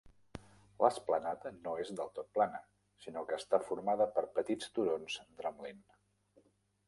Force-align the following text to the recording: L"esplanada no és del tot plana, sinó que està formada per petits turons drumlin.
L"esplanada 0.83 1.51
no 1.57 1.73
és 1.83 1.91
del 1.99 2.09
tot 2.15 2.31
plana, 2.37 2.61
sinó 3.05 3.23
que 3.31 3.37
està 3.41 3.61
formada 3.67 4.07
per 4.15 4.23
petits 4.39 4.75
turons 4.79 5.19
drumlin. 5.43 5.85